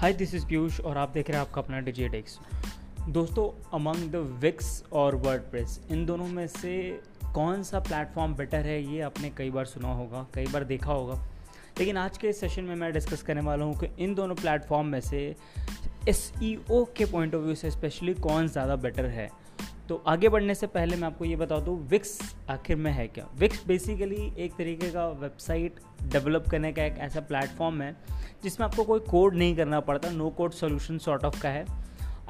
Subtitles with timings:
[0.00, 2.38] Hi this is Piyush और आप देख रहे हैं आपका अपना डिजी डेक्स
[3.08, 3.44] दोस्तों
[3.74, 6.78] अमंग द विक्स और वर्डप्रेस इन दोनों में से
[7.34, 11.14] कौन सा प्लेटफॉर्म बेटर है, ये आपने कई बार सुना होगा, कई बार देखा होगा।
[11.78, 15.00] लेकिन आज के सेशन में मैं डिस्कस करने वाला हूँ कि इन दोनों प्लेटफॉर्म में
[15.00, 15.24] से
[16.08, 19.30] एस e के पॉइंट ऑफ़ व्यू से स्पेशली कौन ज़्यादा बेटर है।
[19.90, 23.26] तो आगे बढ़ने से पहले मैं आपको ये बता दूँ विक्स आखिर में है क्या?
[23.36, 27.96] विक्स बेसिकली एक तरीके का वेबसाइट डेवलप करने का एक ऐसा प्लेटफॉर्म है,
[28.42, 31.66] जिसमें आपको कोई कोड नहीं करना पड़ता no code solution sort of का है।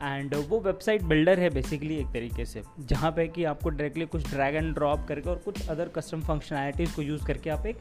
[0.02, 4.30] एंड वो वेबसाइट बिल्डर है बेसिकली एक तरीके से, जहाँ पे कि आपको डायरेक्टली कुछ
[4.30, 7.78] ड्रैग एंड ड्रॉप करके और कुछ अदर कस्टम फंक्शनैलिटीज़ को यूज़ करके आप एक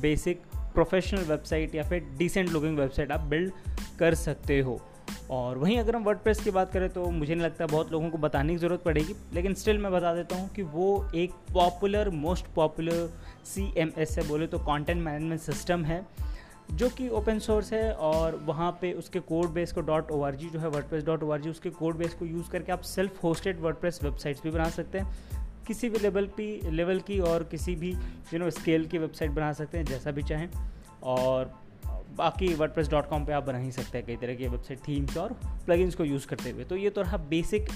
[0.00, 3.52] बेसिक प्रोफेशनल वेबसाइट या फिर डिसेंट लुकिंग वेबसाइट आप बिल्ड
[3.98, 4.80] कर सकते हो।
[5.30, 8.18] और वहीं अगर हम वर्ड की बात करें तो मुझे नहीं लगता बहुत लोगों को
[8.18, 12.46] बताने की ज़रूरत पड़ेगी, लेकिन स्टिल मैं बता देता हूँ कि वो एक popular most
[12.56, 13.08] popular
[13.44, 16.06] C M S है, बोले तो कॉन्टेंट मैनेजमेंट सिस्टम है,
[16.72, 20.34] जो कि ओपन सोर्स है और वहाँ पे उसके कोड बेस को डॉट ओ आर
[20.34, 22.80] जी जो है WordPress dot O R G उसके कोड बेस को यूज़ करके आप
[22.86, 27.18] self hosted WordPress websites भी बना सकते हैं। किसी भी लेवल की लेवल की
[27.20, 27.90] और किसी भी
[28.34, 30.48] यू नो स्केल की वेबसाइट बना सकते हैं, जैसा भी चाहें।
[31.02, 31.52] और
[32.16, 34.78] बाकी वर्ड प्रेस डॉट कॉम पर आप बना ही सकते हैं कई तरह की वेबसाइट
[34.88, 35.32] थीम्स और
[35.66, 37.68] प्लगइन्स को यूज़ करते हुए। तो ये तो रहा बेसिक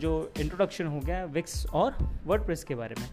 [0.00, 3.08] जो इंट्रोडक्शन हो गया विक्स और वर्ड प्रेस के बारे में।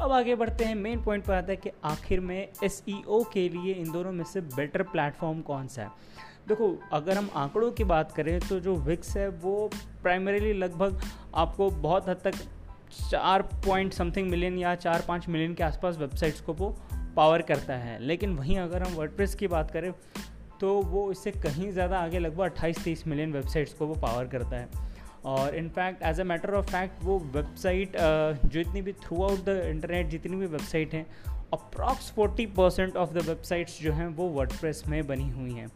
[0.00, 2.92] अब आगे बढ़ते हैं। मेन पॉइंट पर आता है कि आखिर में एस e
[3.32, 5.88] के लिए इन दोनों में से बेटर प्लेटफॉर्म कौन सा है?
[6.48, 9.70] देखो, अगर हम आंकड़ों की बात करें तो जो विक्स है, वो
[10.02, 11.00] प्राइमरीली लगभग
[11.34, 12.34] आपको बहुत हद तक
[13.10, 16.74] चार पॉइंट समथिंग मिलियन या चार पाँच मिलियन के आसपास वेबसाइट्स को वो
[17.18, 19.92] पावर करता है। लेकिन वहीं अगर हम वर्डप्रेस की बात करें
[20.60, 24.56] तो वो इससे कहीं ज़्यादा आगे लगभग अट्ठाईस तेईस मिलियन वेबसाइट्स को वो पावर करता
[24.56, 24.86] है।
[25.26, 27.96] और in fact as a matter of fact वो वेबसाइट
[28.44, 31.06] जो इतनी भी थ्रू आउट द इंटरनेट जितनी भी वेबसाइट हैं
[31.52, 34.52] approx forty percent of the websites जो हैं वो वर्ड
[34.88, 35.68] में बनी हुई हैं।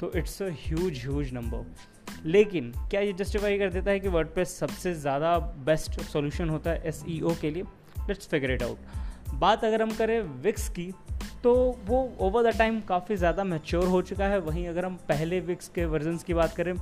[0.00, 4.44] तो it's a huge huge number लेकिन क्या ये जस्टिफाई कर देता है कि वर्ड
[4.44, 7.62] सबसे ज़्यादा बेस्ट सोल्यूशन होता है एस e के लिए?
[8.08, 9.03] लेट्स फिगर इट आउट
[9.36, 10.90] बात अगर हम करें विक्स की
[11.42, 11.54] तो
[11.86, 15.68] वो ओवर द टाइम काफ़ी ज़्यादा मैच्योर हो चुका है। वहीं अगर हम पहले विक्स
[15.68, 16.74] के वर्जन्स की बात करें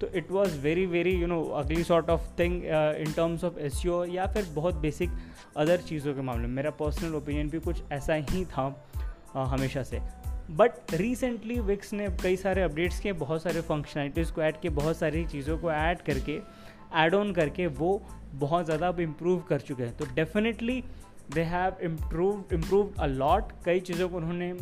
[0.00, 3.82] तो it was very very you know ugly sort of thing in terms of S
[3.86, 5.10] या फिर बहुत बेसिक
[5.56, 8.68] अदर चीज़ों के मामले में। मेरा पर्सनल ओपिनियन भी कुछ ऐसा ही था
[9.36, 10.00] uh, हमेशा से।
[10.50, 14.96] बट रिसेंटली विक्स ने कई सारे अपडेट्स किए बहुत सारे फंक्शनलिटीज़ को ऐड किए बहुत
[14.96, 16.40] सारी चीज़ों को ऐड करके
[16.96, 18.00] एड ऑन करके वो
[18.34, 20.82] बहुत ज़्यादा अब इम्प्रूव कर चुके हैं। तो definitely
[21.34, 24.52] they have improve improve a lot lot कई चीज़ों को उन्होंने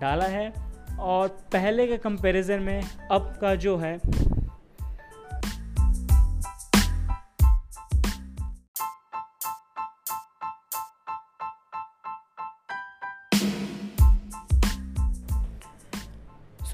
[0.00, 0.52] डाला है।
[1.00, 3.98] और पहले के कंपैरिजन में अब का जो है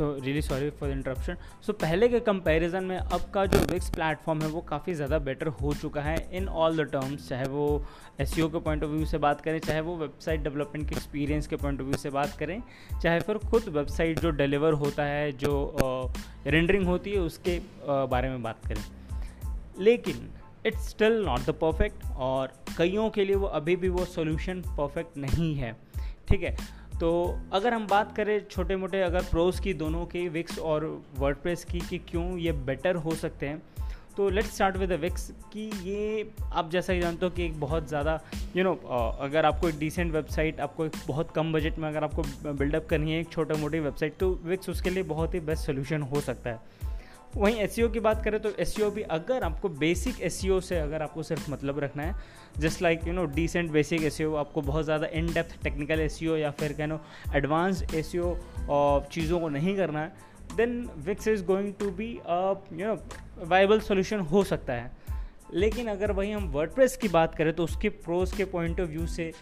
[0.00, 4.42] सो really sorry for interruption so पहले के कंपैरिजन में अब का जो विक्स प्लेटफॉर्म
[4.42, 7.66] है वो काफ़ी ज़्यादा बेटर हो चुका है इन ऑल द टर्म्स चाहे वो
[8.20, 11.46] एस e के पॉइंट ऑफ़ व्यू से बात करें चाहे वो वेबसाइट डेवलपमेंट के एक्सपीरियंस
[11.46, 12.62] के पॉइंट ऑफ़ व्यू से बात करें
[13.02, 15.52] चाहे फिर खुद वेबसाइट जो डिलीवर होता है जो
[16.46, 18.82] रेंडरिंग uh, होती है उसके uh, बारे में बात करें।
[19.84, 20.28] लेकिन
[20.66, 25.16] it's still not the perfect और कईयों के लिए वो अभी भी वो सोल्यूशन परफेक्ट
[25.18, 25.76] नहीं है।
[26.28, 26.56] ठीक है?
[27.00, 30.84] तो अगर हम बात करें छोटे मोटे अगर प्रोस की, दोनों की विक्स और
[31.18, 33.62] वर्डप्रेस की, कि क्यों ये बेटर हो सकते हैं?
[34.16, 37.60] तो let's start with the Wix कि ये आप जैसा ही जानते हो कि एक
[37.60, 38.20] बहुत ज़्यादा
[38.56, 38.74] यू नो
[39.20, 43.12] अगर आपको एक डिसेंट वेबसाइट आपको एक बहुत कम बजट में अगर आपको बिल्डअप करनी
[43.12, 46.50] है एक छोटा मोटी वेबसाइट तो विक्स उसके लिए बहुत ही बेस्ट सोल्यूशन हो सकता
[46.50, 46.58] है।
[47.36, 50.60] वहीं एस e की बात करें तो एस e भी अगर आपको बेसिक एस e
[50.60, 52.14] से अगर आपको सिर्फ़ मतलब रखना है
[52.58, 56.50] just like you know decent basic S आपको बहुत ज़्यादा इन डेप्थ टेक्निकल एस या
[56.50, 57.00] फिर कह नो
[57.36, 58.12] एडवांस एस
[59.12, 60.12] चीज़ों को नहीं करना है
[60.56, 60.74] then
[61.06, 62.96] Wix is going to be you know
[63.46, 64.90] viable solution हो सकता है।
[65.54, 69.06] लेकिन अगर वहीं हम वर्ड की बात करें तो उसके प्रोज के पॉइंट ऑफ़ व्यू
[69.08, 69.32] से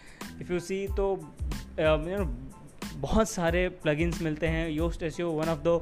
[0.41, 1.09] इफ़ यू सी तो
[1.81, 2.25] यू नो
[2.99, 5.81] बहुत सारे प्लगइन्स मिलते हैं। Yoast S one of the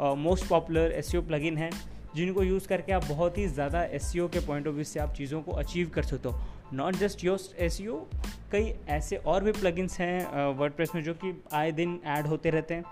[0.00, 1.70] most popular S plugin है,
[2.16, 5.14] जिनको यूज़ करके आप बहुत ही ज़्यादा एस e के पॉइंट ऑफ़ व्यू से आप
[5.14, 6.40] चीज़ों को अचीव कर सकते हो।
[6.72, 7.78] नॉट जस्ट योस्ट एस
[8.52, 12.74] कई ऐसे और भी प्लगइन्स हैं वर्ड में जो कि आए दिन ऐड होते रहते
[12.74, 12.84] हैं।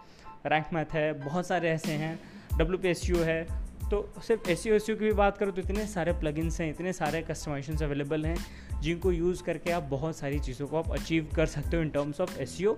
[0.46, 2.18] रैंक मैथ है, बहुत सारे ऐसे हैं
[2.58, 3.42] डब्ल्यू पी एस यू है।
[3.90, 7.22] तो सिर्फ़ एस यू की भी बात करो तो इतने सारे प्लगइन्स हैं, इतने सारे
[7.22, 8.36] कस्टमाइजेशन अवेलेबल हैं,
[8.80, 12.20] जिनको यूज़ करके आप बहुत सारी चीज़ों को आप अचीव कर सकते हो in terms
[12.20, 12.76] of S C O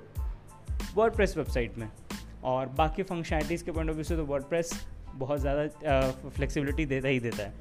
[1.15, 1.89] WordPress website में।
[2.47, 4.65] और बाकी फंक्शनैलिटीज़ के पॉइंट ऑफ़ व्यू से तो वर्ड
[5.15, 7.53] बहुत ज़्यादा फ्लेक्सिबिलिटी देता ही देता है।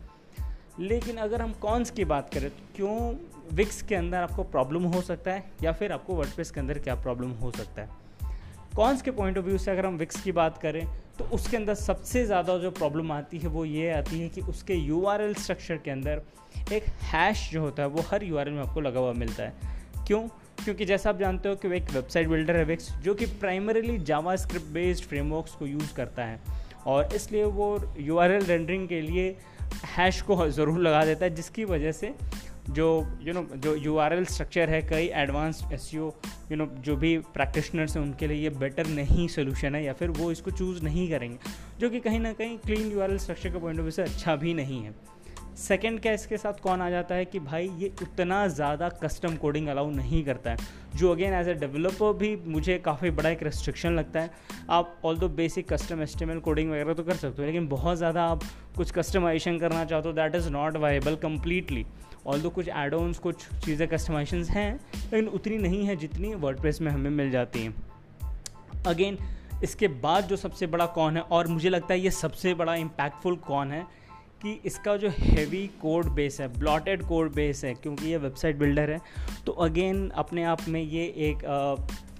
[0.79, 3.13] लेकिन अगर हम कॉन्स की बात करें तो क्यों
[3.55, 6.95] विक्स के अंदर आपको प्रॉब्लम हो सकता है या फिर आपको वर्ड के अंदर क्या
[6.95, 7.89] प्रॉब्लम हो सकता है?
[8.75, 10.87] कॉन्स के पॉइंट ऑफ़ व्यू से अगर हम विक्स की बात करें
[11.19, 14.75] तो उसके अंदर सबसे ज़्यादा जो प्रॉब्लम आती है वो ये आती है कि उसके
[14.89, 16.21] URL स्ट्रक्चर के अंदर
[16.73, 19.53] एक हैश जो होता है, वो हर URL में आपको लगा हुआ मिलता है।
[20.07, 20.27] क्यों?
[20.63, 23.97] क्योंकि जैसा आप जानते हो कि वो एक वेबसाइट बिल्डर है विक्स जो कि primarily
[24.05, 26.39] JavaScript based frameworks को यूज़ करता है।
[26.85, 27.67] और इसलिए वो
[27.99, 29.35] यू आर एल रेंडरिंग के लिए
[29.87, 32.13] हैश को ज़रूर लगा देता है, जिसकी वजह से
[32.69, 32.85] जो
[33.21, 36.13] यू नो जो यू आर एल स्ट्रक्चर है कई एडवांस एस यू
[36.51, 40.31] नो जो भी प्रैक्टिशनर्स हैं, उनके लिए ये बेटर नहीं सोल्यूशन है, या फिर वो
[40.31, 41.37] इसको चूज़ नहीं करेंगे,
[41.79, 44.01] जो कि कहीं ना कहीं clean U R L structure के पॉइंट ऑफ़ व्यू से
[44.03, 44.93] अच्छा भी नहीं है।
[45.57, 49.67] सेकेंड क्या इसके साथ कौन आ जाता है कि भाई ये उतना ज़्यादा कस्टम कोडिंग
[49.67, 50.57] अलाउ नहीं करता है।
[50.95, 54.31] जो अगेन एज ए डेवलपर भी मुझे काफ़ी बड़ा एक रेस्ट्रिक्शन लगता है।
[54.69, 58.25] आप ऑल दो बेसिक कस्टम एस्टिमल कोडिंग वगैरह तो कर सकते हो, लेकिन बहुत ज़्यादा
[58.25, 58.43] आप
[58.77, 61.85] कुछ कस्टमाइजेशन करना चाहते हो that is not viable completely
[62.41, 67.09] although कुछ एडोन्स कुछ चीज़ें कस्टमाइजेशन हैं, लेकिन उतनी नहीं है जितनी वर्ड में हमें
[67.11, 69.17] मिल जाती हैं। अगेन
[69.63, 73.35] इसके बाद जो सबसे बड़ा कौन है, और मुझे लगता है ये सबसे बड़ा इम्पैक्टफुल
[73.43, 73.85] कौन है
[74.41, 78.91] कि इसका जो हैवी कोड बेस है ब्लॉटेड कोड बेस है, क्योंकि ये वेबसाइट बिल्डर
[78.91, 78.99] है
[79.45, 81.45] तो अगेन अपने आप में ये एक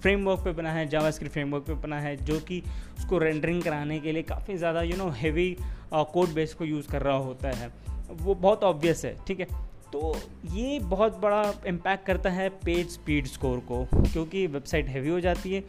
[0.02, 2.62] फ्रेमवर्क पे बना है जावा स्क्रिप्ट फ्रेमवर्क पे बना है, जो कि
[2.98, 5.56] उसको रेंडरिंग कराने के लिए काफ़ी ज़्यादा you know heavy
[5.92, 7.72] code base को यूज़ कर रहा होता है।
[8.12, 9.46] वो बहुत ऑब्वियस है, ठीक है?
[9.92, 10.14] तो
[10.52, 15.54] ये बहुत बड़ा इम्पैक्ट करता है पेज स्पीड स्कोर को, क्योंकि वेबसाइट हैवी हो जाती
[15.54, 15.60] है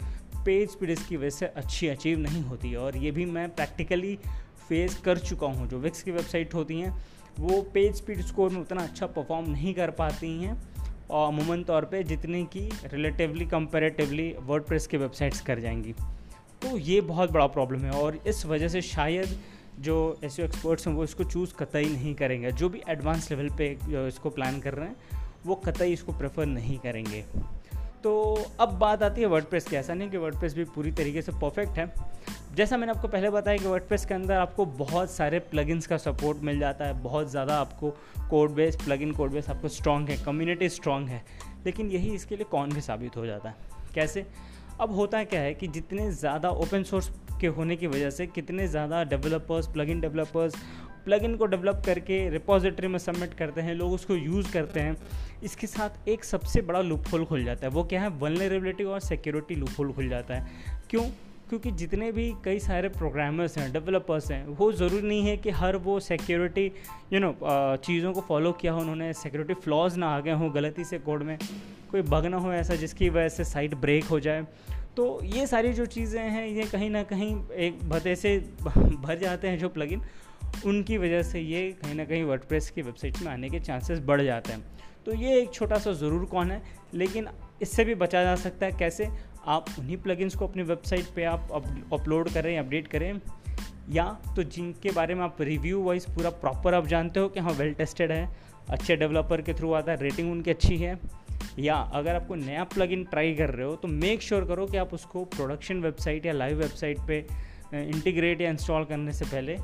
[0.46, 4.18] पेज स्पीड इसकी वजह से अच्छी अचीव नहीं होती और ये भी मैं प्रैक्टिकली
[4.70, 6.98] फेस कर चुका हूँ, जो विक्स की वेबसाइट होती हैं,
[7.40, 10.62] वो पेज स्पीड स्कोर में उतना अच्छा परफॉर्म नहीं कर पाती हैं,
[11.12, 15.94] और अमूमन तौर पे जितने की रिलेटिवली कंपेरेटिवली वर्ड प्रेस की वेबसाइट्स कर जाएँगी।
[16.62, 19.40] तो ये बहुत बड़ा प्रॉब्लम है, और इस वजह से शायद
[19.80, 23.78] जो एस एक्सपर्ट्स हैं, वो इसको चूज़ कतई नहीं करेंगे। जो भी एडवांस लेवल पे
[24.08, 24.96] इसको प्लान कर रहे हैं,
[25.46, 27.24] वो कतई इसको प्रेफर नहीं करेंगे।
[28.04, 28.14] तो
[28.60, 31.22] अब बात आती है वर्ड प्रेस की। ऐसा नहीं कि वर्ड प्रेस भी पूरी तरीके
[31.22, 31.94] से परफेक्ट है
[32.58, 36.38] जैसा मैंने आपको पहले बताया कि वर्ड के अंदर आपको बहुत सारे प्लगइन्स का सपोर्ट
[36.44, 37.90] मिल जाता है, बहुत ज़्यादा आपको
[38.30, 41.22] code base plugin code base आपको स्ट्रॉन्ग है कम्युनिटी स्ट्रॉन्ग है।
[41.66, 43.56] लेकिन यही इसके लिए कौन भी साबित हो जाता है?
[43.96, 44.26] कैसे?
[44.80, 47.12] अब होता क्या है कि जितने ज़्यादा ओपन सोर्स
[47.42, 50.56] के होने की वजह से कितने ज़्यादा डेवलपर्स प्लगइन डेवलपर्स
[51.06, 54.98] प्लगइन को डेवलप करके रिपोजिटरी में सबमिट करते हैं, लोग उसको यूज़ करते हैं,
[55.44, 58.10] इसके साथ एक सबसे बड़ा लूप होल खुल जाता है। वो क्या है?
[58.10, 61.10] वनरेबिलिटी और सिक्योरिटी लूप होल खुल जाता है। क्यों?
[61.50, 65.76] क्योंकि जितने भी कई सारे प्रोग्रामर्स हैं डेवलपर्स हैं, वो ज़रूरी नहीं है कि हर
[65.78, 66.66] वो सिक्योरिटी
[67.14, 67.34] यू नो
[67.78, 71.24] चीज़ों को फॉलो किया हो उन्होंने सिक्योरिटी फ्लॉज ना आ गए हों गलती से कोड
[71.24, 71.38] में,
[71.92, 74.46] कोई बग ना हो ऐसा जिसकी वजह से साइट ब्रेक हो जाए।
[74.98, 79.48] तो ये सारी जो चीज़ें हैं, ये कहीं ना कहीं एक भते से भर जाते
[79.48, 80.02] हैं जो प्लगइन
[80.66, 84.22] उनकी वजह से ये कहीं ना कहीं वर्डप्रेस की वेबसाइट में आने के चांसेस बढ़
[84.22, 84.64] जाते हैं।
[85.06, 86.62] तो ये एक छोटा सा ज़रूर कौन है,
[86.94, 87.28] लेकिन
[87.62, 89.10] इससे भी बचा जा सकता है। कैसे?
[89.48, 91.52] आप उन्हीं प्लगइन्स को अपनी वेबसाइट पे आप
[91.94, 93.20] अपलोड करें अपडेट करें,
[93.90, 94.06] या
[94.36, 97.74] तो जिनके बारे में आप रिव्यू वाइज पूरा प्रॉपर आप जानते हो कि हाँ वेल
[97.74, 98.28] टेस्टेड है,
[98.70, 101.00] अच्छे डेवलपर के थ्रू आता है रेटिंग उनकी अच्छी है,
[101.60, 104.78] या अगर आपको नया प्लगइन ट्राई कर रहे हो तो मेक श्योर sure करो कि
[104.78, 107.18] आप उसको प्रोडक्शन वेबसाइट या लाइव वेबसाइट पे
[107.74, 109.58] इंटीग्रेट या इंस्टॉल करने से पहले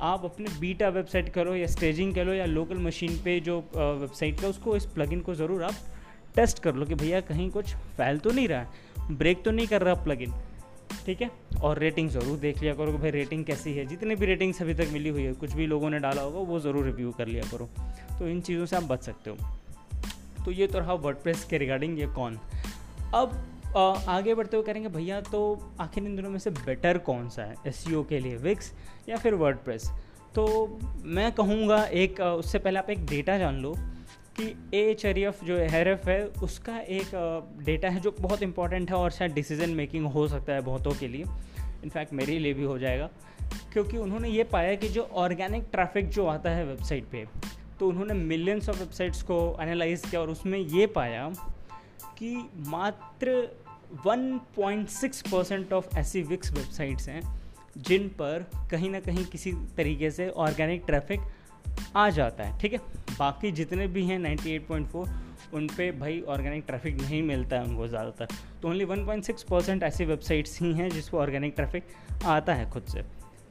[0.00, 4.48] आप अपने बीटा वेबसाइट करो या स्टेजिंग करो या लोकल मशीन पे जो वेबसाइट का,
[4.48, 5.74] उसको इस प्लगइन को ज़रूर आप
[6.34, 8.68] टेस्ट कर लो कि भैया कहीं कुछ फैल तो नहीं रहा है,
[9.10, 10.32] ब्रेक तो नहीं कर रहा प्लगइन
[11.06, 11.30] ठीक है?
[11.62, 14.74] और रेटिंग ज़रूर देख लिया करो कि भाई रेटिंग कैसी है। जितने भी रेटिंग्स अभी
[14.74, 17.42] तक मिली हुई है, कुछ भी लोगों ने डाला होगा, वो ज़रूर रिव्यू कर लिया
[17.50, 17.68] करो।
[18.18, 19.36] तो इन चीज़ों से आप बच सकते हो।
[20.44, 21.16] तो ये तो रहा वर्ड
[21.50, 22.38] के रिगार्डिंग ये कौन?
[23.14, 23.32] अब
[23.76, 25.40] आगे बढ़ते हुए करेंगे, भैया तो
[25.80, 27.54] आखिर इन दोनों में से बेटर कौन सा है?
[27.66, 28.72] एस e के लिए विक्स
[29.08, 29.58] या फिर वर्ड
[30.34, 33.74] तो मैं कहूँगा एक उससे पहले आप एक डेटा जान लो।
[34.38, 37.10] कि एच एफ़ जो एफ़ है, उसका एक
[37.64, 41.08] डेटा है जो बहुत इंपॉर्टेंट है और शायद डिसीज़न मेकिंग हो सकता है बहुतों के
[41.08, 41.24] लिए।
[41.84, 43.10] इनफैक्ट मेरे लिए भी हो जाएगा।
[43.72, 47.24] क्योंकि उन्होंने ये पाया कि जो ऑर्गेनिक ट्रैफ़िक जो आता है वेबसाइट पे
[47.80, 51.28] तो उन्होंने मिलियंस ऑफ़ वेबसाइट्स को एनालाइज किया और उसमें ये पाया
[52.18, 53.56] कि मात्र
[54.06, 57.22] 1.6 परसेंट ऑफ़ ऐसी विक्स वेबसाइट्स हैं,
[57.78, 61.20] जिन पर कहीं ना कहीं किसी तरीके से ऑर्गेनिक ट्रैफ़िक
[61.96, 62.78] आ जाता है ठीक है?
[63.18, 65.08] बाकी जितने भी हैं 98.4
[65.54, 68.28] उन पे भाई ऑर्गेनिक ट्रैफ़िक नहीं मिलता है उनको ज़्यादातर।
[68.62, 71.84] तो ओनली 1.6 परसेंट ऐसी वेबसाइट्स ही हैं जिसको ऑर्गेनिक ट्रैफ़िक
[72.26, 73.02] आता है खुद से।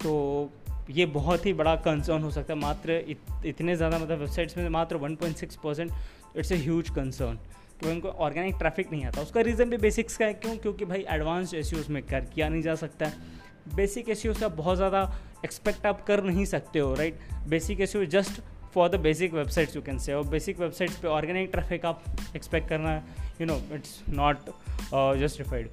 [0.04, 0.52] तो
[0.90, 4.70] ये बहुत ही बड़ा कंसर्न हो सकता है। मात्र इत, इतने ज़्यादा मतलब वेबसाइट्स में
[4.70, 5.92] मात्र 1.6 percent
[6.38, 7.40] it's a huge concern
[7.82, 10.56] कि उनको ऑर्गेनिक ट्रैफ़िक नहीं आता। उसका रीज़न भी बेसिक्स का है। क्यों?
[10.58, 13.38] क्योंकि भाई एडवांस एस में कर किया नहीं जा सकता। है
[13.76, 15.04] बेसिक एस आप बहुत ज़्यादा
[15.46, 18.42] एक्सपेक्ट आप कर नहीं सकते हो right basic S just
[18.74, 22.04] for the basic websites you can say और बेसिक वेबसाइट्स पे ऑर्गेनिक ट्रैफ़िक आप
[22.36, 23.04] एक्सपेक्ट करना
[23.42, 24.38] you know it's not
[25.20, 25.70] justified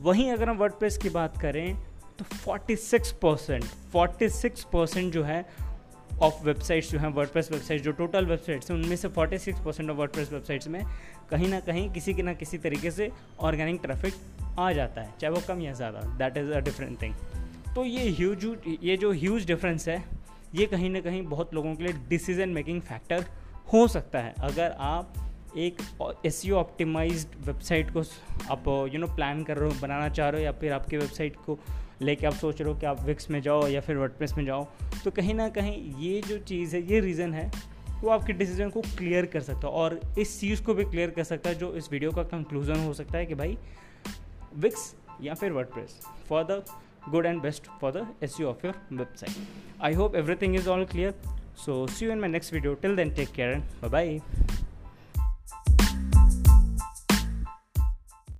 [0.00, 1.76] वहीं अगर हम वर्ड की बात करें
[2.18, 5.46] तो 46 परसेंट फोर्टी परसेंट जो है
[6.22, 9.96] ऑफ़ वेबसाइट्स जो हैं वर्डप्रेस वेबसाइट जो टोटल वेबसाइट्स हैं, उनमें से 46 परसेंट ऑफ़
[9.96, 10.84] वर्डप्रेस वेबसाइट्स में
[11.30, 14.14] कहीं ना कहीं किसी के ना किसी तरीके से ऑर्गेनिक ट्रैफ़िक
[14.58, 17.14] आ जाता है, चाहे वो कम या ज़्यादा that is a different thing
[17.74, 18.44] तो ये ह्यूज
[18.82, 20.02] ये जो ह्यूज डिफरेंस है,
[20.54, 23.24] ये कहीं ना कहीं बहुत लोगों के लिए डिसीज़न मेकिंग फैक्टर
[23.72, 25.14] हो सकता है। अगर आप
[25.56, 25.76] एक
[26.26, 28.02] एस ऑप्टिमाइज वेबसाइट को
[28.50, 31.36] आप यू नो प्लान कर रहे हो, बनाना चाह रहे हो, या फिर आपकी वेबसाइट
[31.36, 31.58] को
[32.02, 34.66] लेके आप सोच रहे हो कि आप विक्स में जाओ या फिर वर्डप्रेस में जाओ
[35.04, 37.50] तो कहीं ना कहीं ये जो चीज़ है, ये रीज़न है,
[38.02, 41.24] वो आपके डिसीज़न को क्लियर कर सकता है। और इस चीज़ को भी क्लियर कर
[41.24, 43.58] सकता है, जो इस वीडियो का कंक्लूजन हो सकता है कि भाई
[44.56, 46.62] विक्स या फिर WordPress for the
[47.10, 49.36] good and best for the SEO of your website.
[49.80, 51.14] I hope everything is all clear.
[51.54, 52.74] So see you in my next video.
[52.74, 54.22] Till then, take care and bye bye.